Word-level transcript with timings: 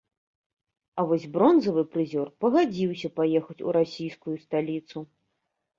А 1.01 1.05
вось 1.11 1.27
бронзавы 1.35 1.83
прызёр 1.97 2.27
пагадзіўся 2.47 3.07
паехаць 3.19 3.61
у 3.69 3.79
расійскую 3.79 4.35
сталіцу. 4.49 5.11